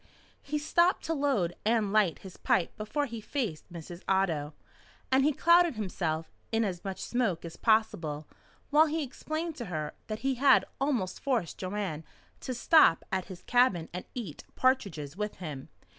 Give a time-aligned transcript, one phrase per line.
[0.41, 4.01] He stopped to load and light his pipe before he faced Mrs.
[4.09, 4.55] Otto,
[5.11, 8.27] and he clouded himself in as much smoke as possible
[8.71, 12.03] while he explained to her that he had almost forced Joanne
[12.39, 15.69] to stop at his cabin and eat partridges with him.